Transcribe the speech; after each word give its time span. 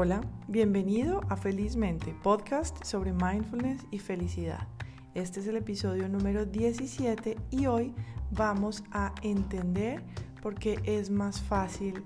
Hola, 0.00 0.20
bienvenido 0.46 1.22
a 1.28 1.36
Felizmente, 1.36 2.14
podcast 2.22 2.84
sobre 2.84 3.12
mindfulness 3.12 3.84
y 3.90 3.98
felicidad. 3.98 4.68
Este 5.14 5.40
es 5.40 5.48
el 5.48 5.56
episodio 5.56 6.08
número 6.08 6.46
17 6.46 7.36
y 7.50 7.66
hoy 7.66 7.96
vamos 8.30 8.84
a 8.92 9.12
entender 9.22 10.04
por 10.40 10.54
qué 10.54 10.78
es 10.84 11.10
más 11.10 11.40
fácil 11.40 12.04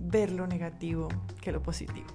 ver 0.00 0.32
lo 0.32 0.48
negativo 0.48 1.06
que 1.40 1.52
lo 1.52 1.62
positivo. 1.62 2.08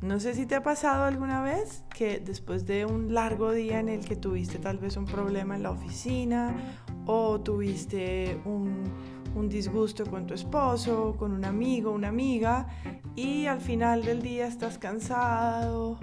No 0.00 0.20
sé 0.20 0.34
si 0.34 0.46
te 0.46 0.54
ha 0.54 0.62
pasado 0.62 1.02
alguna 1.02 1.42
vez 1.42 1.82
que 1.92 2.20
después 2.20 2.66
de 2.66 2.86
un 2.86 3.14
largo 3.14 3.50
día 3.50 3.80
en 3.80 3.88
el 3.88 4.04
que 4.04 4.14
tuviste 4.14 4.60
tal 4.60 4.78
vez 4.78 4.96
un 4.96 5.06
problema 5.06 5.56
en 5.56 5.64
la 5.64 5.72
oficina 5.72 6.54
o 7.04 7.40
tuviste 7.40 8.40
un, 8.44 8.84
un 9.34 9.48
disgusto 9.48 10.04
con 10.06 10.26
tu 10.26 10.34
esposo, 10.34 11.16
con 11.18 11.32
un 11.32 11.44
amigo, 11.44 11.90
una 11.90 12.08
amiga 12.08 12.66
y 13.14 13.46
al 13.46 13.60
final 13.60 14.04
del 14.04 14.22
día 14.22 14.46
estás 14.46 14.78
cansado, 14.78 15.98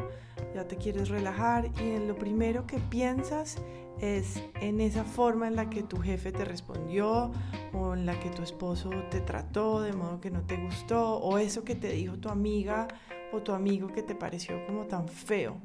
ya 0.54 0.68
te 0.68 0.78
quieres 0.78 1.10
relajar 1.10 1.70
y 1.80 1.92
en 1.92 2.08
lo 2.08 2.16
primero 2.16 2.66
que 2.66 2.80
piensas 2.80 3.62
es 4.00 4.44
en 4.62 4.82
esa 4.82 5.04
forma 5.04 5.48
en 5.48 5.56
la 5.56 5.70
que 5.70 5.84
tu 5.84 5.98
jefe 5.98 6.32
te 6.32 6.46
respondió 6.46 7.32
o 7.74 7.94
en 7.94 8.06
la 8.06 8.20
que 8.20 8.30
tu 8.30 8.42
esposo 8.42 8.90
te 9.10 9.22
trató 9.22 9.82
de 9.82 9.94
modo 9.94 10.20
que 10.20 10.32
no 10.32 10.42
te 10.42 10.58
gustó 10.58 11.18
o 11.18 11.38
eso 11.38 11.64
que 11.64 11.76
te 11.76 11.90
dijo 11.90 12.18
tu 12.18 12.30
amiga 12.30 12.88
o 13.32 13.42
tu 13.42 13.54
amigo 13.54 13.88
que 13.88 14.04
te 14.04 14.16
pareció 14.16 14.66
como 14.66 14.86
tan 14.86 15.08
feo. 15.08 15.58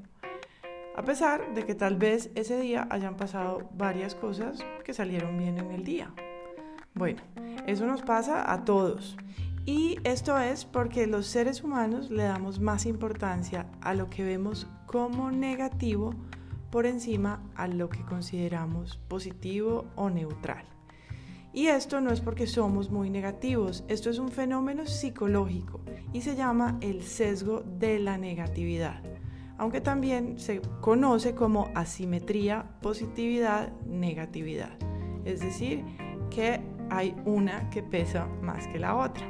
A 0.96 1.02
pesar 1.02 1.54
de 1.54 1.64
que 1.64 1.74
tal 1.74 1.96
vez 1.96 2.30
ese 2.34 2.60
día 2.60 2.86
hayan 2.90 3.16
pasado 3.16 3.68
varias 3.74 4.14
cosas 4.14 4.58
que 4.84 4.92
salieron 4.92 5.38
bien 5.38 5.58
en 5.58 5.70
el 5.70 5.84
día. 5.84 6.12
Bueno, 6.94 7.22
eso 7.70 7.86
nos 7.86 8.02
pasa 8.02 8.52
a 8.52 8.64
todos 8.64 9.16
y 9.66 9.98
esto 10.04 10.38
es 10.38 10.64
porque 10.64 11.06
los 11.06 11.26
seres 11.26 11.62
humanos 11.62 12.10
le 12.10 12.24
damos 12.24 12.60
más 12.60 12.86
importancia 12.86 13.66
a 13.80 13.94
lo 13.94 14.08
que 14.10 14.24
vemos 14.24 14.66
como 14.86 15.30
negativo 15.30 16.14
por 16.70 16.86
encima 16.86 17.42
a 17.54 17.68
lo 17.68 17.88
que 17.88 18.04
consideramos 18.04 18.96
positivo 19.08 19.86
o 19.96 20.08
neutral. 20.08 20.64
Y 21.52 21.66
esto 21.66 22.00
no 22.00 22.12
es 22.12 22.20
porque 22.20 22.46
somos 22.46 22.90
muy 22.90 23.10
negativos, 23.10 23.84
esto 23.88 24.08
es 24.08 24.18
un 24.18 24.30
fenómeno 24.30 24.86
psicológico 24.86 25.80
y 26.12 26.20
se 26.22 26.36
llama 26.36 26.78
el 26.80 27.02
sesgo 27.02 27.62
de 27.78 27.98
la 27.98 28.18
negatividad, 28.18 29.02
aunque 29.58 29.80
también 29.80 30.38
se 30.38 30.62
conoce 30.80 31.34
como 31.34 31.68
asimetría, 31.74 32.78
positividad, 32.80 33.72
negatividad. 33.84 34.78
Es 35.24 35.40
decir, 35.40 35.84
que 36.30 36.60
hay 36.90 37.14
una 37.24 37.70
que 37.70 37.82
pesa 37.82 38.26
más 38.42 38.66
que 38.66 38.78
la 38.78 38.96
otra. 38.96 39.26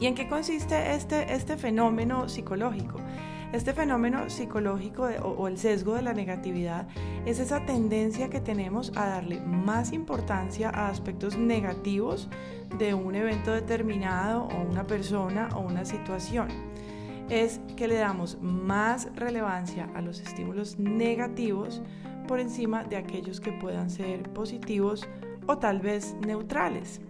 ¿Y 0.00 0.06
en 0.06 0.14
qué 0.14 0.28
consiste 0.28 0.94
este, 0.94 1.32
este 1.32 1.56
fenómeno 1.56 2.28
psicológico? 2.28 2.98
Este 3.54 3.72
fenómeno 3.72 4.28
psicológico 4.30 5.04
o, 5.22 5.46
el 5.46 5.58
sesgo 5.58 5.94
de 5.94 6.02
la 6.02 6.12
negatividad 6.12 6.88
es 7.24 7.38
esa 7.38 7.64
tendencia 7.64 8.28
que 8.28 8.40
tenemos 8.40 8.90
a 8.96 9.06
darle 9.06 9.40
más 9.42 9.92
importancia 9.92 10.70
a 10.70 10.88
aspectos 10.88 11.38
negativos 11.38 12.28
de 12.78 12.94
un 12.94 13.14
evento 13.14 13.52
determinado 13.52 14.48
o 14.48 14.62
una 14.68 14.88
persona 14.88 15.50
o 15.54 15.60
una 15.60 15.84
situación. 15.84 16.48
Es 17.30 17.60
que 17.76 17.86
le 17.86 17.94
damos 17.94 18.38
más 18.42 19.08
relevancia 19.14 19.88
a 19.94 20.02
los 20.02 20.18
estímulos 20.18 20.80
negativos 20.80 21.80
por 22.26 22.40
encima 22.40 22.82
de 22.82 22.96
aquellos 22.96 23.40
que 23.40 23.52
puedan 23.52 23.88
ser 23.88 24.24
positivos 24.30 25.08
o 25.46 25.58
tal 25.58 25.80
vez 25.80 26.16
neutrales. 26.26 27.00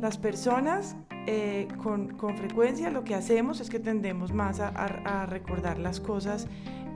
Las 0.00 0.18
personas 0.18 0.96
eh, 1.26 1.68
con, 1.82 2.18
frecuencia 2.36 2.90
lo 2.90 3.04
que 3.04 3.14
hacemos 3.14 3.60
es 3.60 3.70
que 3.70 3.78
tendemos 3.78 4.32
más 4.32 4.60
a, 4.60 5.26
recordar 5.26 5.78
las 5.78 6.00
cosas, 6.00 6.46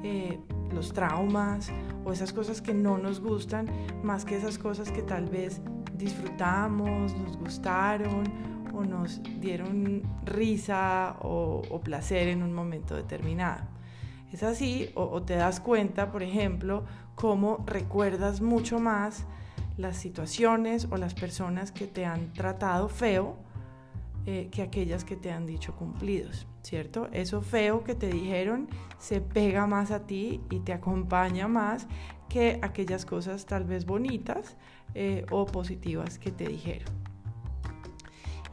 eh, 0.03 0.39
los 0.73 0.93
traumas 0.93 1.73
o 2.05 2.12
esas 2.12 2.33
cosas 2.33 2.61
que 2.61 2.75
no 2.75 2.99
nos 2.99 3.21
gustan, 3.21 3.67
más 4.03 4.25
que 4.25 4.37
esas 4.37 4.59
cosas 4.59 4.91
que 4.91 5.03
tal 5.03 5.27
vez 5.27 5.62
disfrutamos, 5.97 7.17
nos 7.17 7.39
gustaron 7.39 8.25
o 8.75 8.85
nos 8.85 9.23
dieron 9.41 10.03
risa 10.25 11.17
o, 11.21 11.81
placer 11.83 12.29
en 12.29 12.43
un 12.43 12.53
momento 12.53 12.95
determinado. 12.95 13.65
Es 14.33 14.43
así, 14.43 14.91
o, 14.95 15.23
te 15.23 15.37
das 15.37 15.59
cuenta, 15.59 16.12
por 16.12 16.23
ejemplo, 16.23 16.85
cómo 17.15 17.65
recuerdas 17.67 18.43
mucho 18.43 18.79
más 18.79 19.25
las 19.78 19.97
situaciones 19.97 20.89
o 20.91 20.99
las 20.99 21.15
personas 21.15 21.72
que 21.72 21.87
te 21.87 22.05
han 22.05 22.33
tratado 22.34 22.89
feo 22.89 23.37
eh, 24.27 24.49
que 24.50 24.61
aquellas 24.61 25.05
que 25.05 25.16
te 25.16 25.33
han 25.33 25.47
dicho 25.47 25.75
cumplidos, 25.75 26.47
¿cierto? 26.62 27.09
Eso 27.12 27.41
feo 27.41 27.83
que 27.83 27.94
te 27.94 28.09
dijeron 28.09 28.69
se 28.99 29.22
pega 29.22 29.67
más 29.67 29.91
a 29.91 30.06
ti 30.06 30.43
y 30.50 30.59
te 30.59 30.75
acompaña 30.75 31.49
más 31.49 31.87
que 32.28 32.59
aquellas 32.61 33.06
cosas 33.06 33.47
tal 33.47 33.65
vez 33.65 33.87
bonitas 33.87 34.59
eh, 34.94 35.25
o 35.31 35.47
positivas 35.47 36.19
que 36.19 36.31
te 36.31 36.47
dijeron. 36.47 36.93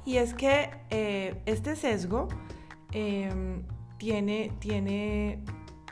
Y 0.06 0.16
es 0.16 0.34
que 0.34 0.70
eh, 0.92 1.42
este 1.46 1.76
sesgo 1.76 2.30
em, 2.94 3.64
tiene, 3.98 4.54
tiene 4.60 5.44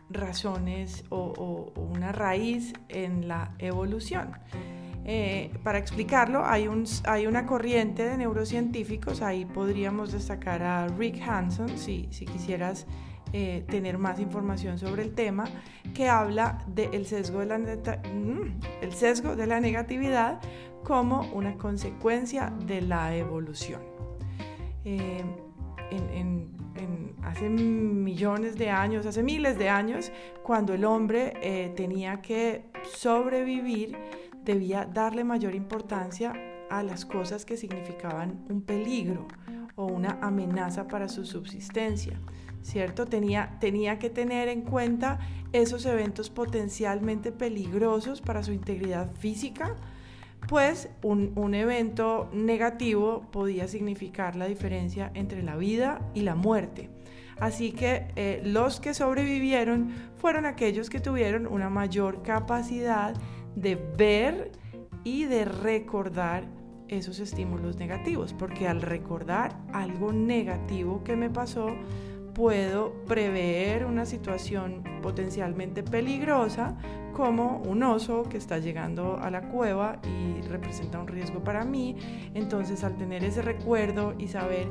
razones 0.10 1.04
o 1.10 1.74
una 1.76 2.14
raíz 2.14 2.72
en 2.88 3.28
la 3.28 3.54
evolución. 3.58 4.32
Eh, 5.06 5.52
para 5.64 5.80
explicarlo, 5.80 6.46
hay, 6.46 6.68
un, 6.68 6.86
hay, 7.06 7.28
una 7.28 7.46
corriente 7.46 8.06
de 8.06 8.18
neurocientíficos, 8.18 9.22
ahí 9.22 9.44
podríamos 9.44 10.14
destacar 10.14 10.64
a 10.64 10.88
Rick 10.88 11.22
Hanson, 11.28 11.78
si, 11.78 12.08
si 12.12 12.26
quisieras 12.26 12.88
eh, 13.34 13.66
tener 13.68 13.98
más 13.98 14.20
información 14.20 14.80
sobre 14.80 15.04
el 15.04 15.14
tema, 15.14 15.46
que 15.94 16.08
habla 16.08 16.64
del 16.68 17.06
sesgo, 17.06 17.40
de 17.40 17.46
la 17.48 17.58
mm, 17.58 18.92
sesgo 18.92 19.36
de 19.36 19.46
la 19.46 19.60
negatividad 19.60 20.40
como 20.84 21.22
una 21.34 21.58
consecuencia 21.58 22.54
de 22.66 22.82
la 22.82 23.16
evolución. 23.16 23.82
Eh, 24.86 25.24
hace 27.24 27.50
millones 27.50 28.58
de 28.58 28.70
años, 28.70 29.06
hace 29.06 29.24
miles 29.24 29.58
de 29.58 29.70
años, 29.70 30.12
cuando 30.44 30.74
el 30.74 30.86
hombre 30.86 31.72
tenía 31.76 32.22
que 32.22 32.66
sobrevivir, 32.84 33.98
debía 34.44 34.86
darle 34.86 35.24
mayor 35.24 35.56
importancia 35.56 36.34
a 36.70 36.84
las 36.84 37.06
cosas 37.06 37.46
que 37.46 37.58
significaban 37.58 38.44
un 38.50 38.62
peligro 38.62 39.28
o 39.76 39.86
una 39.86 40.20
amenaza 40.22 40.88
para 40.88 41.08
su 41.08 41.26
subsistencia, 41.26 42.20
¿cierto? 42.62 43.06
Tenía, 43.06 43.58
tenía 43.60 44.00
que 44.00 44.10
tener 44.10 44.48
en 44.48 44.62
cuenta 44.62 45.20
esos 45.52 45.86
eventos 45.86 46.30
potencialmente 46.30 47.32
peligrosos 47.32 48.22
para 48.22 48.44
su 48.44 48.52
integridad 48.54 49.14
física, 49.16 49.76
pues 50.48 50.90
un, 51.04 51.54
evento 51.54 52.30
negativo 52.34 53.28
podía 53.32 53.68
significar 53.68 54.36
la 54.36 54.46
diferencia 54.46 55.12
entre 55.14 55.42
la 55.42 55.56
vida 55.56 56.02
y 56.14 56.22
la 56.22 56.36
muerte. 56.36 56.90
Así 57.40 57.72
que 57.72 58.08
eh, 58.16 58.42
los 58.44 58.80
que 58.80 58.94
sobrevivieron 58.94 59.92
fueron 60.18 60.46
aquellos 60.46 60.90
que 60.90 61.00
tuvieron 61.00 61.48
una 61.48 61.70
mayor 61.70 62.22
capacidad 62.24 63.16
de 63.56 63.76
ver 63.76 64.52
y 65.04 65.26
de 65.26 65.46
recordar 65.46 66.46
esos 66.88 67.20
estímulos 67.20 67.78
negativos, 67.78 68.34
porque 68.34 68.68
al 68.68 68.82
recordar 68.82 69.58
algo 69.74 70.12
negativo 70.12 71.04
que 71.04 71.16
me 71.16 71.30
pasó, 71.30 71.68
puedo 72.34 72.94
prever 73.06 73.86
una 73.86 74.06
situación 74.06 74.84
potencialmente 75.02 75.84
peligrosa 75.84 76.78
como 77.14 77.62
un 77.68 77.84
oso 77.84 78.24
que 78.24 78.38
está 78.38 78.58
llegando 78.58 79.18
a 79.18 79.30
la 79.30 79.50
cueva 79.50 80.00
y 80.04 80.42
representa 80.48 81.00
un 81.00 81.08
riesgo 81.08 81.44
para 81.44 81.64
mí. 81.64 81.96
Entonces 82.34 82.84
al 82.84 82.98
tener 82.98 83.24
ese 83.24 83.44
recuerdo 83.44 84.16
y 84.18 84.28
saber 84.28 84.68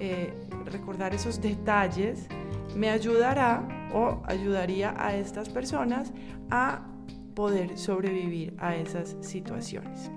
eh, 0.00 0.34
recordar 0.64 1.14
esos 1.14 1.40
detalles, 1.40 2.26
me 2.74 2.90
ayudará 2.90 3.90
o 3.94 4.20
ayudaría 4.26 4.94
a 4.98 5.14
estas 5.16 5.48
personas 5.48 6.12
a 6.50 6.86
poder 7.36 7.78
sobrevivir 7.78 8.54
a 8.58 8.74
esas 8.74 9.14
situaciones. 9.20 10.10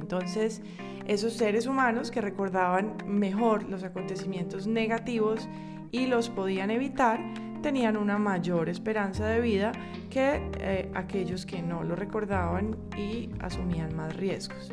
Entonces, 0.00 0.62
esos 1.06 1.34
seres 1.34 1.66
humanos 1.66 2.10
que 2.10 2.20
recordaban 2.20 2.96
mejor 3.06 3.68
los 3.68 3.84
acontecimientos 3.84 4.66
negativos 4.66 5.48
y 5.92 6.06
los 6.06 6.30
podían 6.30 6.70
evitar, 6.70 7.20
tenían 7.62 7.96
una 7.96 8.18
mayor 8.18 8.68
esperanza 8.68 9.26
de 9.26 9.40
vida 9.40 9.72
que 10.10 10.50
eh, 10.58 10.90
aquellos 10.94 11.44
que 11.44 11.62
no 11.62 11.84
lo 11.84 11.94
recordaban 11.94 12.76
y 12.96 13.28
asumían 13.40 13.94
más 13.94 14.16
riesgos. 14.16 14.72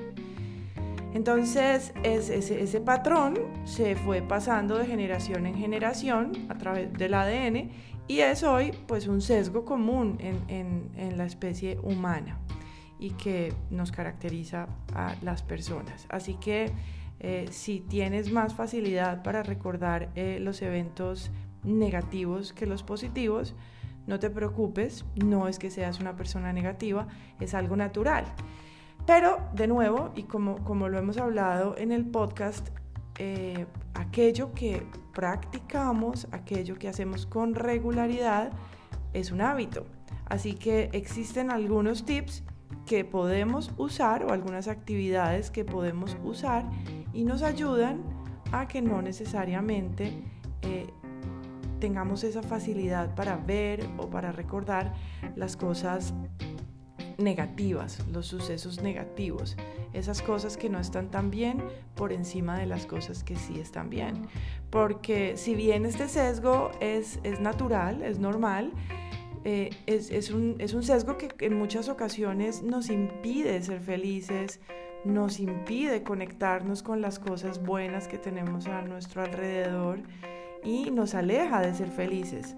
Entonces, 1.14 1.92
ese, 2.04 2.38
ese, 2.38 2.82
patrón 2.82 3.36
se 3.66 3.96
fue 3.96 4.22
pasando 4.22 4.78
de 4.78 4.86
generación 4.86 5.46
en 5.46 5.56
generación 5.56 6.32
a 6.50 6.58
través 6.58 6.94
del 6.94 7.16
ADN 7.16 7.70
y 8.10 8.20
es 8.20 8.44
hoy 8.44 8.74
pues 8.88 9.08
un 9.08 9.22
sesgo 9.22 9.64
común 9.64 10.18
en, 10.20 10.92
en, 10.98 11.18
la 11.18 11.24
especie 11.24 11.80
humana 11.82 12.38
y 13.00 13.12
que 13.12 13.54
nos 13.70 13.94
caracteriza 13.94 14.68
a 14.94 15.16
las 15.22 15.42
personas. 15.44 16.06
Así 16.10 16.34
que 16.34 16.74
Eh, 17.22 17.48
si 17.52 17.82
tienes 17.82 18.32
más 18.32 18.54
facilidad 18.54 19.24
para 19.24 19.44
recordar 19.44 20.10
eh, 20.16 20.40
los 20.40 20.62
eventos 20.62 21.32
negativos 21.64 22.54
que 22.54 22.66
los 22.66 22.82
positivos, 22.82 23.56
no 24.08 24.20
te 24.20 24.30
preocupes, 24.30 25.04
no 25.16 25.50
es 25.50 25.60
que 25.60 25.70
seas 25.70 26.00
una 26.00 26.16
persona 26.16 26.54
negativa, 26.54 27.08
es 27.42 27.54
algo 27.54 27.76
natural. 27.76 28.24
Pero, 29.06 29.38
de 29.54 29.68
nuevo, 29.68 30.12
y 30.16 30.24
como, 30.24 30.64
como 30.64 30.88
lo 30.88 30.98
hemos 30.98 31.18
hablado 31.18 31.76
en 31.78 31.92
el 31.92 32.06
podcast, 32.06 32.70
eh, 33.20 33.66
aquello 33.94 34.54
que 34.54 34.84
practicamos, 35.14 36.28
aquello 36.32 36.80
que 36.80 36.88
hacemos 36.88 37.26
con 37.26 37.54
regularidad, 37.54 38.52
es 39.14 39.32
un 39.32 39.42
hábito. 39.42 39.86
Así 40.26 40.54
que 40.54 40.90
existen 40.94 41.52
algunos 41.52 42.06
tips 42.06 42.44
que 42.86 43.04
podemos 43.04 43.72
usar 43.78 44.24
o 44.24 44.32
algunas 44.32 44.68
actividades 44.68 45.52
que 45.52 45.66
podemos 45.66 46.18
usar 46.24 46.66
y 47.14 47.24
nos 47.24 47.44
ayudan 47.44 48.02
a 48.52 48.68
que 48.68 48.82
no 48.82 49.02
necesariamente 49.02 50.24
eh, 50.62 50.88
tengamos 51.80 52.24
esa 52.24 52.42
facilidad 52.42 53.14
para 53.16 53.38
ver 53.38 53.86
o 53.98 54.10
para 54.10 54.32
recordar 54.32 54.94
las 55.36 55.56
cosas 55.56 56.14
negativas, 57.20 58.06
los 58.12 58.28
sucesos 58.28 58.82
negativos, 58.82 59.56
esas 59.94 60.22
cosas 60.22 60.58
que 60.58 60.70
no 60.70 60.80
están 60.80 61.12
tan 61.12 61.30
bien 61.30 61.64
por 61.96 62.14
encima 62.14 62.58
de 62.58 62.66
las 62.66 62.86
cosas 62.86 63.24
que 63.24 63.36
sí 63.36 63.60
están 63.60 63.90
bien. 63.90 64.28
Porque 64.70 65.38
si 65.38 65.56
bien 65.56 65.86
este 65.86 66.08
sesgo 66.08 66.72
es, 66.80 67.20
es 67.24 67.40
natural, 67.40 68.02
es 68.04 68.20
normal, 68.20 68.72
eh, 69.46 69.70
es, 69.86 70.12
es, 70.12 70.32
un, 70.32 70.56
es 70.60 70.74
un 70.74 70.84
sesgo 70.84 71.18
que 71.18 71.30
en 71.40 71.58
muchas 71.58 71.90
ocasiones 71.90 72.62
nos 72.62 72.90
impide 72.90 73.62
ser 73.62 73.80
felices, 73.80 74.60
nos 75.06 75.40
impide 75.40 76.04
conectarnos 76.04 76.84
con 76.84 77.02
las 77.02 77.20
cosas 77.20 77.64
buenas 77.64 78.08
que 78.08 78.18
tenemos 78.18 78.68
a 78.68 78.82
nuestro 78.82 79.24
alrededor 79.24 80.02
y 80.64 80.92
nos 80.92 81.16
aleja 81.16 81.62
de 81.62 81.74
ser 81.74 81.90
felices. 81.90 82.56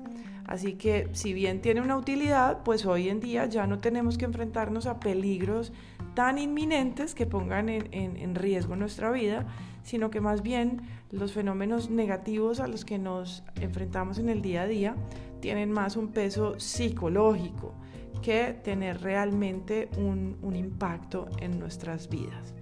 Así 0.51 0.73
que 0.73 1.07
si 1.13 1.31
bien 1.31 1.61
tiene 1.61 1.79
una 1.79 1.95
utilidad, 1.95 2.63
pues 2.65 2.85
hoy 2.85 3.07
en 3.07 3.21
día 3.21 3.45
ya 3.45 3.67
no 3.67 3.79
tenemos 3.79 4.17
que 4.17 4.25
enfrentarnos 4.25 4.85
a 4.85 4.99
peligros 4.99 5.71
tan 6.13 6.37
inminentes 6.37 7.15
que 7.15 7.25
pongan 7.25 7.69
en, 7.69 8.35
riesgo 8.35 8.75
nuestra 8.75 9.11
vida, 9.11 9.45
sino 9.83 10.11
que 10.11 10.19
más 10.19 10.41
bien 10.41 10.81
los 11.09 11.31
fenómenos 11.31 11.89
negativos 11.89 12.59
a 12.59 12.67
los 12.67 12.83
que 12.83 12.99
nos 12.99 13.45
enfrentamos 13.61 14.19
en 14.19 14.27
el 14.27 14.41
día 14.41 14.63
a 14.63 14.67
día 14.67 14.95
tienen 15.39 15.71
más 15.71 15.95
un 15.95 16.09
peso 16.09 16.59
psicológico 16.59 17.73
que 18.21 18.53
tener 18.61 19.01
realmente 19.01 19.87
un, 19.97 20.37
un 20.41 20.57
impacto 20.57 21.29
en 21.39 21.59
nuestras 21.59 22.09
vidas. 22.09 22.53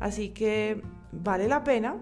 Así 0.00 0.30
que 0.30 0.82
vale 1.12 1.46
la 1.46 1.62
pena 1.62 1.94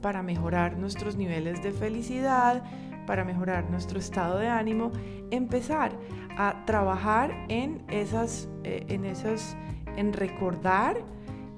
para 0.00 0.24
mejorar 0.24 0.76
nuestros 0.76 1.14
niveles 1.14 1.62
de 1.62 1.70
felicidad, 1.70 2.64
para 3.08 3.24
mejorar 3.24 3.70
nuestro 3.70 3.98
estado 3.98 4.38
de 4.38 4.48
ánimo, 4.48 4.92
empezar 5.30 5.98
a 6.36 6.62
trabajar 6.66 7.46
en 7.48 7.82
esas, 7.88 8.50
eh, 8.64 8.84
en 8.88 9.06
esas, 9.06 9.56
en 9.96 10.12
recordar 10.12 10.98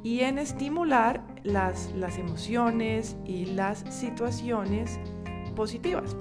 y 0.04 0.20
en 0.20 0.38
estimular 0.38 1.26
las, 1.42 1.90
las 1.96 2.18
emociones 2.18 3.16
y 3.24 3.46
las 3.46 3.80
situaciones 3.90 5.00
positivas. 5.56 6.16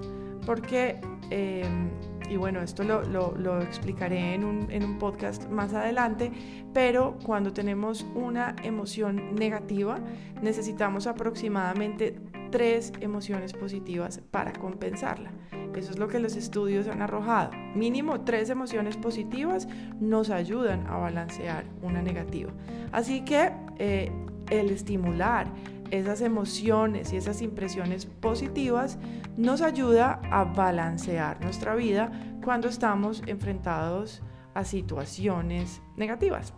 Porque 0.47 0.99
em, 1.29 1.91
y 2.27 2.35
bueno, 2.35 2.61
esto 2.61 2.83
lo, 2.83 3.61
explicaré 3.61 4.33
en 4.33 4.43
un, 4.43 4.71
en 4.71 4.83
un, 4.83 4.99
podcast 4.99 5.47
más 5.49 5.73
adelante, 5.73 6.31
pero 6.73 7.17
cuando 7.23 7.53
tenemos 7.53 8.05
una 8.15 8.55
emoción 8.63 9.35
negativa, 9.35 9.99
necesitamos 10.41 11.07
aproximadamente 11.07 12.19
tres 12.51 12.94
emociones 13.00 13.54
positivas 13.54 14.22
para 14.31 14.54
compensarla. 14.54 15.31
Eso 15.75 15.92
es 15.92 16.00
lo 16.00 16.07
que 16.07 16.19
los 16.19 16.36
estudios 16.36 16.88
han 16.88 17.01
arrojado. 17.01 17.51
Mínimo 17.75 18.22
tres 18.22 18.50
emociones 18.50 18.98
positivas 18.98 19.68
nos 20.00 20.30
ayudan 20.30 20.88
a 20.88 20.98
balancear 20.98 21.66
una 21.81 22.01
negativa. 22.01 22.51
Así 22.92 23.24
que 23.24 23.51
eh, 23.78 24.12
el 24.50 24.72
estimular 24.72 25.48
esas 25.92 26.22
emociones 26.22 27.13
y 27.13 27.18
esas 27.18 27.42
impresiones 27.42 28.06
positivas 28.06 28.98
nos 29.38 29.62
ayuda 29.62 30.22
a 30.31 30.44
balancear 30.44 31.42
nuestra 31.42 31.75
vida 31.75 32.12
cuando 32.44 32.68
estamos 32.68 33.24
enfrentados 33.25 34.22
a 34.54 34.63
situaciones 34.63 35.81
negativas. 35.98 36.54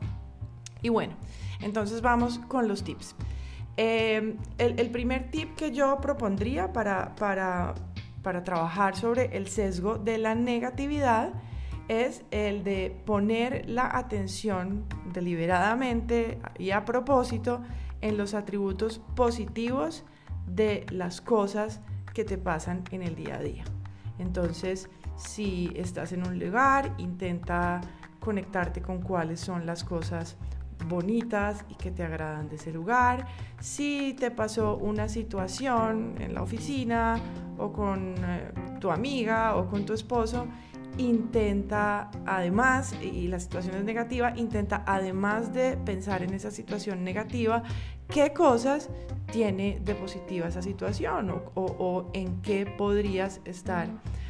Y 0.81 0.89
bueno, 0.89 1.13
entonces 1.61 2.01
vamos 2.01 2.39
con 2.47 2.67
los 2.67 2.83
tips. 2.83 3.15
Eh, 3.77 4.35
el, 4.57 4.89
primer 4.91 5.31
tip 5.31 5.55
que 5.55 5.71
yo 5.71 5.99
propondría 6.01 6.73
para, 6.73 7.15
para, 7.15 7.73
para 8.21 8.43
trabajar 8.43 8.95
sobre 8.95 9.35
el 9.37 9.47
sesgo 9.47 9.97
de 9.97 10.17
la 10.17 10.35
negatividad 10.35 11.33
es 11.87 12.23
el 12.31 12.63
de 12.63 12.95
poner 13.05 13.67
la 13.67 13.97
atención 13.97 14.85
deliberadamente 15.13 16.39
y 16.57 16.71
a 16.71 16.85
propósito 16.85 17.61
en 18.01 18.17
los 18.17 18.33
atributos 18.33 18.99
positivos 19.15 20.05
de 20.47 20.85
las 20.89 21.21
cosas 21.21 21.81
que 22.13 22.23
te 22.23 22.37
pasan 22.37 22.83
en 22.91 23.03
el 23.03 23.15
día 23.15 23.35
a 23.35 23.41
día. 23.41 23.63
Entonces, 24.19 24.89
si 25.15 25.71
estás 25.75 26.11
en 26.11 26.27
un 26.27 26.39
lugar, 26.39 26.93
intenta 26.97 27.81
conectarte 28.19 28.81
con 28.81 29.01
cuáles 29.01 29.39
son 29.39 29.65
las 29.65 29.83
cosas 29.83 30.37
bonitas 30.87 31.65
y 31.69 31.75
que 31.75 31.91
te 31.91 32.03
agradan 32.03 32.49
de 32.49 32.55
ese 32.55 32.71
lugar. 32.71 33.25
Si 33.59 34.15
te 34.19 34.31
pasó 34.31 34.77
una 34.77 35.09
situación 35.09 36.15
en 36.19 36.33
la 36.33 36.41
oficina 36.41 37.19
o 37.57 37.71
con 37.71 38.15
eh, 38.17 38.51
tu 38.79 38.91
amiga 38.91 39.55
o 39.55 39.67
con 39.67 39.85
tu 39.85 39.93
esposo, 39.93 40.47
intenta 40.97 42.11
además, 42.25 42.95
y 43.01 43.27
la 43.27 43.39
situación 43.39 43.75
es 43.75 43.83
negativa, 43.83 44.33
intenta 44.35 44.83
además 44.85 45.53
de 45.53 45.77
pensar 45.77 46.23
en 46.23 46.33
esa 46.33 46.51
situación 46.51 47.03
negativa, 47.03 47.63
qué 48.09 48.33
cosas 48.33 48.89
tiene 49.31 49.79
de 49.83 49.95
positiva 49.95 50.47
esa 50.47 50.61
situación 50.61 51.41
o, 51.55 52.09
en 52.13 52.41
qué 52.41 52.65
podrías 52.65 53.39
estar 53.45 53.87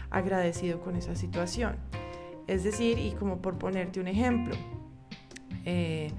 agradecido 0.10 0.82
con 0.82 0.96
esa 0.96 1.16
situación. 1.16 1.78
Es 2.48 2.64
decir, 2.64 3.00
y 3.00 3.12
como 3.12 3.42
por 3.42 3.58
ponerte 3.58 4.00
un 4.00 4.08
ejemplo, 4.08 4.56
eh, 5.66 6.12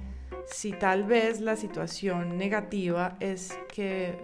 si 0.46 0.72
tal 0.72 1.04
vez 1.04 1.40
la 1.40 1.56
situación 1.56 2.36
negativa 2.36 3.16
es 3.20 3.58
que, 3.72 4.16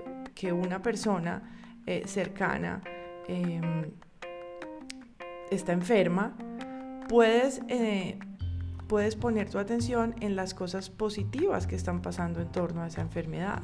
una 0.53 0.83
persona 0.83 1.43
eh, 1.85 2.05
cercana 2.07 2.81
em, 3.27 3.91
está 5.51 5.73
enferma, 5.73 6.37
puedes, 7.09 7.61
eh, 7.69 8.21
puedes 8.87 9.17
poner 9.17 9.51
tu 9.51 9.59
atención 9.59 10.15
en 10.21 10.37
las 10.37 10.55
cosas 10.55 10.91
positivas 10.91 11.67
que 11.67 11.75
están 11.75 12.01
pasando 12.01 12.41
en 12.41 12.53
torno 12.53 12.83
a 12.83 12.87
esa 12.87 13.01
enfermedad. 13.01 13.63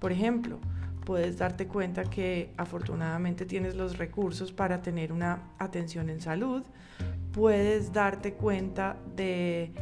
Por 0.00 0.10
ejemplo, 0.10 0.58
puedes 1.04 1.38
darte 1.38 1.68
cuenta 1.68 2.04
que 2.04 2.52
afortunadamente 2.56 3.46
tienes 3.46 3.76
los 3.76 3.96
recursos 3.96 4.52
para 4.52 4.82
tener 4.82 5.12
una 5.12 5.52
atención 5.58 6.10
en 6.10 6.20
salud. 6.20 6.64
Puedes 7.32 7.92
darte 7.92 8.34
cuenta 8.34 8.96
de 9.14 9.72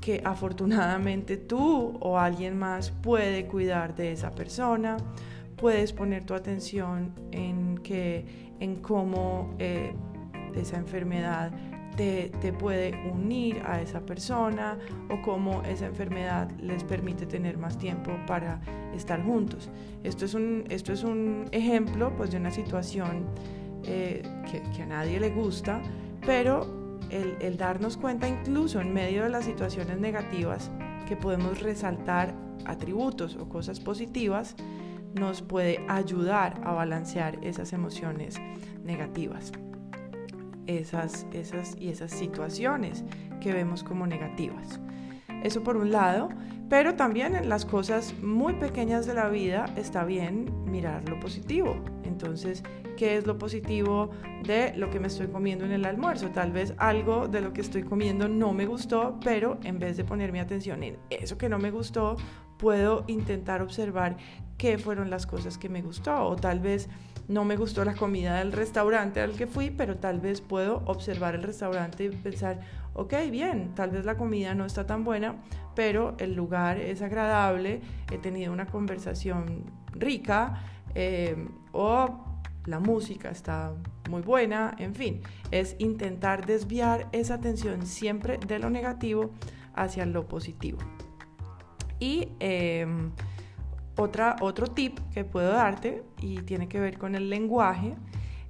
que 0.00 0.22
afortunadamente 0.24 1.36
tú 1.36 1.98
o 2.00 2.18
alguien 2.18 2.58
más 2.58 2.90
puede 2.90 3.46
cuidar 3.46 3.94
de 3.94 4.12
esa 4.12 4.30
persona. 4.30 4.96
Puedes 5.56 5.92
poner 5.92 6.24
tu 6.24 6.34
atención 6.34 7.12
en 7.32 7.78
que 7.78 8.54
en 8.60 8.76
cómo 8.76 9.54
eh, 9.58 9.92
esa 10.54 10.78
enfermedad 10.78 11.52
te, 11.96 12.52
puede 12.58 12.94
unir 13.12 13.62
a 13.66 13.82
esa 13.82 14.00
persona 14.00 14.78
o 15.10 15.20
cómo 15.20 15.62
esa 15.64 15.86
enfermedad 15.86 16.50
les 16.58 16.82
permite 16.82 17.26
tener 17.26 17.58
más 17.58 17.76
tiempo 17.76 18.12
para 18.26 18.60
estar 18.94 19.22
juntos. 19.22 19.68
Esto 20.02 20.24
es 20.24 20.34
un, 20.34 20.64
esto 20.70 20.92
es 20.92 21.04
un 21.04 21.46
ejemplo 21.52 22.14
pues, 22.16 22.30
de 22.30 22.38
una 22.38 22.50
situación 22.50 23.26
eh, 23.84 24.22
que, 24.74 24.82
a 24.82 24.86
nadie 24.86 25.20
le 25.20 25.30
gusta, 25.30 25.82
pero 26.24 26.79
el, 27.10 27.56
darnos 27.56 27.96
cuenta 27.96 28.28
incluso 28.28 28.80
en 28.80 28.92
medio 28.92 29.24
de 29.24 29.30
las 29.30 29.44
situaciones 29.44 29.98
negativas 29.98 30.70
que 31.08 31.16
podemos 31.16 31.60
resaltar 31.60 32.34
atributos 32.66 33.36
o 33.36 33.48
cosas 33.48 33.80
positivas, 33.80 34.54
nos 35.14 35.42
puede 35.42 35.84
ayudar 35.88 36.60
a 36.64 36.72
balancear 36.72 37.38
esas 37.42 37.72
emociones 37.72 38.36
negativas 38.84 39.52
esas, 40.78 41.26
esas 41.32 41.76
y 41.78 41.88
esas 41.88 42.12
situaciones 42.12 43.04
que 43.40 43.52
vemos 43.52 43.82
como 43.82 44.06
negativas. 44.06 44.80
Eso 45.42 45.62
por 45.62 45.76
un 45.76 45.90
lado, 45.90 46.28
Pero 46.70 46.94
también 46.94 47.34
en 47.34 47.48
las 47.48 47.64
cosas 47.64 48.14
muy 48.22 48.54
pequeñas 48.54 49.04
de 49.04 49.12
la 49.12 49.28
vida 49.28 49.66
está 49.76 50.04
bien 50.04 50.48
mirar 50.70 51.06
lo 51.08 51.18
positivo. 51.18 51.74
Entonces, 52.04 52.62
¿qué 52.96 53.16
es 53.16 53.26
lo 53.26 53.38
positivo 53.38 54.10
de 54.44 54.72
lo 54.76 54.88
que 54.88 55.00
me 55.00 55.08
estoy 55.08 55.26
comiendo 55.26 55.64
en 55.64 55.72
el 55.72 55.84
almuerzo? 55.84 56.28
Tal 56.28 56.52
vez 56.52 56.72
algo 56.78 57.26
de 57.26 57.40
lo 57.40 57.52
que 57.52 57.60
estoy 57.60 57.82
comiendo 57.82 58.28
no 58.28 58.52
me 58.52 58.66
gustó, 58.66 59.18
pero 59.24 59.58
en 59.64 59.80
vez 59.80 59.96
de 59.96 60.04
poner 60.04 60.30
mi 60.30 60.38
atención 60.38 60.84
en 60.84 60.96
eso 61.10 61.36
que 61.36 61.48
no 61.48 61.58
me 61.58 61.72
gustó, 61.72 62.14
puedo 62.56 63.02
intentar 63.08 63.62
observar 63.62 64.16
qué 64.56 64.78
fueron 64.78 65.10
las 65.10 65.26
cosas 65.26 65.58
que 65.58 65.68
me 65.68 65.82
gustó. 65.82 66.24
O 66.24 66.36
tal 66.36 66.60
vez 66.60 66.88
no 67.30 67.44
me 67.44 67.56
gustó 67.56 67.84
la 67.84 67.94
comida 67.94 68.38
del 68.38 68.50
restaurante 68.50 69.20
al 69.20 69.36
que 69.36 69.46
fui, 69.46 69.70
pero 69.70 69.96
tal 69.98 70.18
vez 70.18 70.40
puedo 70.40 70.82
observar 70.86 71.36
el 71.36 71.44
restaurante 71.44 72.04
y 72.04 72.08
pensar, 72.08 72.58
ok, 72.94 73.14
bien, 73.30 73.72
tal 73.76 73.90
vez 73.90 74.04
la 74.04 74.16
comida 74.16 74.52
no 74.54 74.66
está 74.66 74.84
tan 74.84 75.04
buena, 75.04 75.36
pero 75.76 76.16
el 76.18 76.34
lugar 76.34 76.78
es 76.78 77.02
agradable, 77.02 77.82
he 78.10 78.18
tenido 78.18 78.52
una 78.52 78.66
conversación 78.66 79.64
rica 79.92 80.60
eh, 80.96 81.36
o 81.70 82.24
la 82.66 82.80
música 82.80 83.30
está 83.30 83.74
muy 84.10 84.22
buena, 84.22 84.74
en 84.78 84.96
fin, 84.96 85.20
es 85.52 85.76
intentar 85.78 86.46
desviar 86.46 87.08
esa 87.12 87.34
atención 87.34 87.86
siempre 87.86 88.38
de 88.44 88.58
lo 88.58 88.70
negativo 88.70 89.30
hacia 89.74 90.04
lo 90.04 90.26
positivo. 90.26 90.78
Y 92.00 92.30
em, 92.40 93.12
otra, 94.00 94.36
otro 94.40 94.66
tip 94.66 94.98
que 95.12 95.24
puedo 95.24 95.52
darte 95.52 96.02
y 96.20 96.42
tiene 96.42 96.68
que 96.68 96.80
ver 96.80 96.98
con 96.98 97.14
el 97.14 97.30
lenguaje 97.30 97.96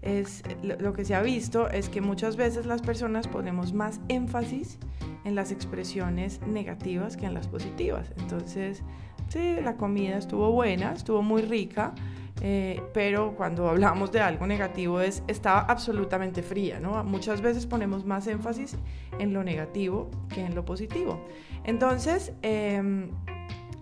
es 0.02 0.42
lo 0.62 0.92
que 0.92 1.04
se 1.04 1.14
ha 1.14 1.22
visto 1.22 1.68
es 1.68 1.88
que 1.88 2.00
muchas 2.00 2.36
veces 2.36 2.64
las 2.64 2.80
personas 2.80 3.28
ponemos 3.28 3.74
más 3.74 4.00
énfasis 4.08 4.78
en 5.24 5.34
las 5.34 5.52
expresiones 5.52 6.40
negativas 6.46 7.16
que 7.16 7.26
en 7.26 7.34
las 7.34 7.48
positivas. 7.48 8.10
Entonces, 8.18 8.82
sí, 9.28 9.56
la 9.62 9.76
comida 9.76 10.16
estuvo 10.16 10.50
buena, 10.52 10.92
estuvo 10.92 11.22
muy 11.22 11.42
rica, 11.42 11.94
eh, 12.40 12.82
pero 12.94 13.34
cuando 13.36 13.68
hablamos 13.68 14.10
de 14.12 14.20
algo 14.20 14.46
negativo 14.46 15.02
es 15.02 15.22
estaba 15.26 15.60
absolutamente 15.60 16.42
fría, 16.42 16.80
¿no? 16.80 17.04
Muchas 17.04 17.42
veces 17.42 17.66
ponemos 17.66 18.06
más 18.06 18.26
énfasis 18.26 18.76
en 19.18 19.34
lo 19.34 19.44
negativo 19.44 20.10
que 20.30 20.40
en 20.40 20.54
lo 20.54 20.64
positivo. 20.64 21.22
Entonces, 21.64 22.32
em, 22.40 23.10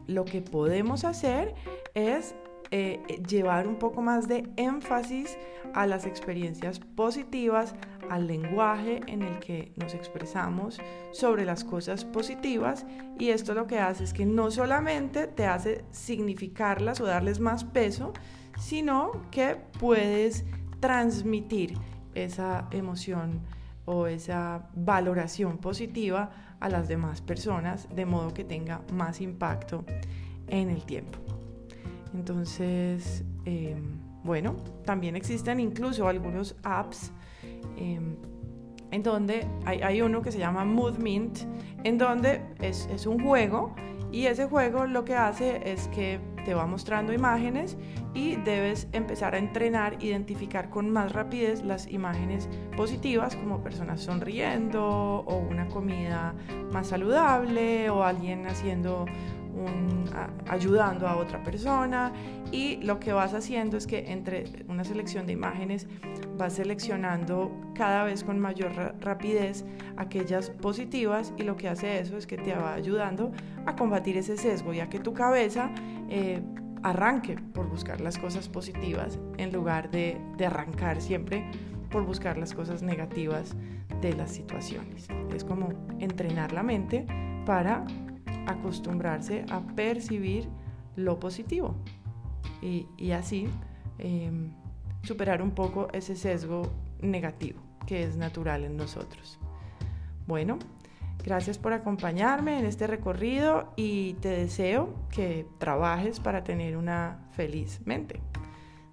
lo 0.09 0.25
que 0.25 0.43
podemos 0.43 1.05
hacer 1.05 1.55
es 1.95 2.35
eh, 2.71 3.00
llevar 3.27 3.67
un 3.69 3.77
poco 3.77 4.03
más 4.03 4.29
de 4.29 4.47
énfasis 4.57 5.38
a 5.75 5.87
las 5.87 6.05
experiencias 6.05 6.81
positivas, 6.81 7.75
al 8.11 8.27
lenguaje 8.27 9.00
en 9.07 9.23
el 9.23 9.38
que 9.38 9.73
nos 9.77 9.95
expresamos 9.95 10.79
sobre 11.12 11.45
las 11.45 11.65
cosas 11.65 12.05
positivas. 12.05 12.85
Y 13.19 13.31
esto 13.31 13.55
lo 13.55 13.67
que 13.67 13.79
hace 13.79 14.05
es 14.05 14.12
que 14.12 14.27
no 14.27 14.50
solamente 14.50 15.29
te 15.29 15.47
hace 15.47 15.85
significarlas 15.93 17.00
o 17.00 17.07
darles 17.07 17.38
más 17.38 17.65
peso, 17.65 18.12
sino 18.59 19.12
que 19.31 19.57
puedes 19.79 20.45
transmitir 20.81 21.75
esa 22.15 22.69
emoción 22.71 23.41
o 23.88 24.07
esa 24.07 24.68
valoración 24.75 25.57
positiva 25.57 26.30
a 26.61 26.68
las 26.68 26.88
demás 26.88 27.23
personas 27.23 27.88
de 27.95 28.04
modo 28.04 28.35
que 28.35 28.45
tenga 28.45 28.83
más 28.92 29.23
impacto 29.23 29.87
en 30.47 30.68
el 30.68 30.85
tiempo. 30.85 31.18
Entonces, 32.12 33.25
em, 33.47 33.99
bueno, 34.25 34.57
también 34.85 35.16
existen 35.16 35.59
incluso 35.59 36.07
algunos 36.07 36.54
apps 36.64 37.12
em, 37.78 38.16
en 38.90 39.02
donde 39.02 39.47
hay, 39.64 40.02
uno 40.02 40.21
que 40.21 40.33
se 40.33 40.38
llama 40.38 40.66
Mood 40.66 40.99
Mint, 40.99 41.38
en 41.83 41.97
donde 41.97 42.42
es, 42.61 42.88
es 42.92 43.07
un 43.07 43.23
juego 43.23 43.75
y 44.11 44.27
ese 44.27 44.47
juego 44.47 44.87
lo 44.87 45.05
que 45.05 45.15
hace 45.15 45.71
es 45.71 45.88
que 45.88 46.21
te 46.45 46.55
va 46.55 46.67
mostrando 46.67 47.12
imágenes 47.12 47.77
y 48.15 48.37
debes 48.37 48.88
empezar 48.93 49.35
a 49.35 49.38
entrenar, 49.38 50.03
identificar 50.03 50.71
con 50.71 50.91
más 50.91 51.12
rapidez 51.12 51.62
las 51.62 51.87
imágenes 51.88 52.49
positivas 52.77 53.37
como 53.37 53.62
personas 53.62 54.00
sonriendo 54.00 54.83
o 55.27 55.37
una 55.37 55.69
comida 55.69 56.35
más 56.73 56.88
saludable 56.88 57.91
o 57.91 58.03
alguien 58.03 58.47
haciendo 58.47 59.05
ayudando 60.49 61.07
a 61.07 61.17
otra 61.17 61.43
persona 61.43 62.12
y 62.50 62.77
lo 62.83 62.99
que 62.99 63.12
vas 63.12 63.35
haciendo 63.35 63.77
es 63.77 63.87
que 63.87 64.11
entre 64.11 64.45
una 64.69 64.85
selección 64.85 65.27
de 65.27 65.33
imágenes 65.33 65.87
vas 66.37 66.55
seleccionando 66.55 67.50
cada 67.75 68.05
vez 68.05 68.25
con 68.25 68.38
mayor 68.38 68.73
rapidez 69.00 69.65
aquellas 69.97 70.50
positivas 70.50 71.33
y 71.37 71.43
lo 71.43 71.57
que 71.57 71.69
hace 71.69 71.99
eso 71.99 72.17
es 72.17 72.27
que 72.27 72.38
te 72.38 72.55
va 72.55 72.75
ayudando 72.75 73.33
a 73.67 73.77
combatir 73.77 74.17
ese 74.17 74.37
sesgo 74.37 74.73
ya 74.73 74.88
que 74.88 74.99
tu 74.99 75.12
cabeza 75.12 75.71
eh, 76.09 76.41
arranque 76.83 77.37
por 77.53 77.69
buscar 77.69 78.00
las 78.00 78.19
cosas 78.19 78.49
positivas 78.49 79.19
en 79.37 79.53
lugar 79.53 79.91
de, 79.91 80.21
de 80.37 80.47
arrancar 80.47 81.00
siempre 81.00 81.45
por 81.91 82.05
buscar 82.05 82.38
las 82.38 82.55
cosas 82.55 82.83
negativas 82.83 83.57
de 84.00 84.12
las 84.15 84.31
situaciones. 84.31 85.09
Es 85.35 85.45
como 85.45 85.71
entrenar 85.99 86.53
la 86.53 86.62
mente 86.62 87.07
para 87.47 87.85
acostumbrarse 88.49 89.45
a 89.50 89.61
percibir 89.61 90.49
lo 90.97 91.21
positivo 91.21 91.75
y, 92.61 93.12
así 93.12 93.49
em, 93.99 94.52
superar 95.02 95.43
un 95.43 95.52
poco 95.52 95.88
ese 95.93 96.17
sesgo 96.17 96.62
negativo 97.00 97.61
que 97.87 98.02
es 98.02 98.17
natural 98.17 98.64
en 98.64 98.76
nosotros. 98.76 99.38
Bueno, 100.26 100.59
gracias 101.25 101.57
por 101.57 101.73
acompañarme 101.73 102.59
en 102.59 102.67
este 102.67 102.87
recorrido 102.87 103.73
y 103.76 104.14
te 104.14 104.28
deseo 104.28 104.95
que 105.11 105.47
trabajes 105.59 106.21
para 106.21 106.45
tener 106.45 106.76
una 106.76 107.28
feliz 107.33 107.81
mente. 107.87 108.21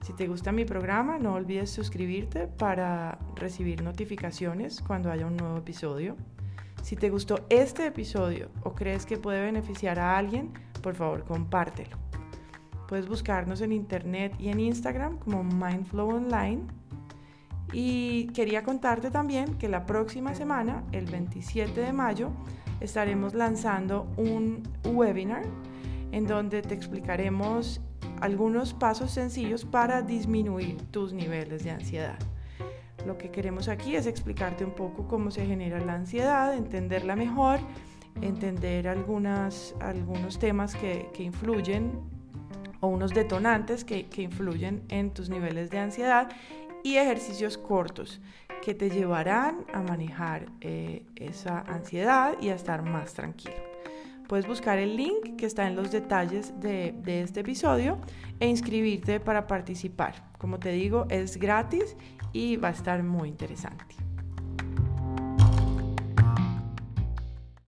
Si 0.01 0.13
te 0.13 0.27
gusta 0.27 0.51
mi 0.51 0.65
programa, 0.65 1.17
no 1.17 1.33
olvides 1.33 1.71
suscribirte 1.71 2.47
para 2.47 3.17
recibir 3.35 3.83
notificaciones 3.83 4.79
cuando 4.81 5.11
haya 5.11 5.25
un 5.25 5.35
nuevo 5.35 5.57
episodio. 5.57 6.15
Si 6.85 6.95
te 6.95 7.09
gustó 7.09 7.47
este 7.49 7.87
episodio 7.87 8.51
o 8.61 8.75
crees 8.75 9.07
que 9.07 9.17
puede 9.17 9.41
beneficiar 9.41 9.97
a 9.97 10.19
alguien, 10.19 10.51
por 10.83 10.93
favor 10.93 11.23
compártelo. 11.25 11.97
Puedes 12.87 13.07
buscarnos 13.07 13.61
en 13.61 13.71
internet 13.71 14.35
y 14.37 14.49
en 14.49 14.59
Instagram 14.59 15.17
como 15.17 15.43
Mindflow 15.43 16.17
Online. 16.17 16.61
Y 17.73 18.27
quería 18.35 18.61
contarte 18.61 19.09
también 19.09 19.55
que 19.55 19.67
la 19.67 19.87
próxima 19.87 20.35
semana, 20.35 20.83
el 20.91 21.07
27 21.07 21.81
de 21.81 21.91
mayo, 21.91 22.29
estaremos 22.79 23.33
lanzando 23.33 24.05
un 24.15 24.61
webinar 24.83 25.41
en 26.11 26.27
donde 26.27 26.61
te 26.61 26.75
explicaremos 26.75 27.81
algunos 28.21 28.75
pasos 28.75 29.09
sencillos 29.09 29.65
para 29.65 30.03
disminuir 30.03 30.77
tus 30.91 31.13
niveles 31.13 31.63
de 31.63 31.71
ansiedad. 31.71 32.19
Lo 33.05 33.17
que 33.17 33.29
queremos 33.29 33.67
aquí 33.67 33.95
es 33.95 34.07
explicarte 34.07 34.65
un 34.65 34.71
poco 34.71 35.07
cómo 35.07 35.29
se 35.29 35.45
genera 35.45 35.79
la 35.79 35.93
ansiedad, 35.93 36.55
entenderla 36.55 37.15
mejor, 37.15 37.59
entender 38.21 38.87
algunas, 38.87 39.75
algunos 39.79 40.39
temas 40.39 40.75
que, 40.75 41.09
influyen 41.19 41.91
o 42.79 42.87
unos 42.87 43.13
detonantes 43.13 43.83
que, 43.83 44.07
influyen 44.17 44.83
en 44.89 45.11
tus 45.11 45.29
niveles 45.29 45.69
de 45.69 45.79
ansiedad 45.79 46.29
y 46.83 46.97
ejercicios 46.97 47.57
cortos 47.57 48.21
que 48.63 48.73
te 48.73 48.89
llevarán 48.89 49.65
a 49.73 49.81
manejar 49.81 50.47
eh, 50.61 51.05
esa 51.15 51.59
ansiedad 51.61 52.35
y 52.41 52.49
a 52.49 52.55
estar 52.55 52.81
más 52.81 53.13
tranquilo. 53.13 53.55
Puedes 54.27 54.47
buscar 54.47 54.79
el 54.79 54.97
link 54.97 55.35
que 55.37 55.45
está 55.45 55.67
en 55.67 55.75
los 55.75 55.91
detalles 55.91 56.59
de, 56.59 56.95
de, 57.03 57.21
este 57.21 57.41
episodio 57.41 57.99
e 58.39 58.47
inscribirte 58.47 59.19
para 59.19 59.45
participar. 59.45 60.31
Como 60.39 60.57
te 60.57 60.71
digo, 60.71 61.05
es 61.09 61.37
gratis 61.37 61.95
y 62.35 62.57
va 62.57 62.67
a 62.67 62.71
estar 62.71 63.01
muy 63.01 63.29
interesante. 63.29 63.95